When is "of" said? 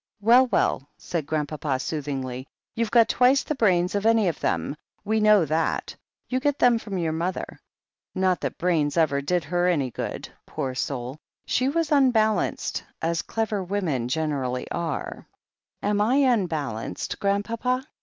3.93-4.03, 4.29-4.39